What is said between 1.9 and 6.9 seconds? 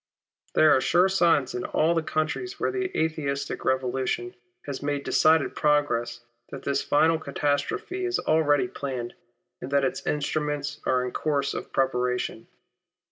the countries where the Atheistic Revolution has made decided progress, that this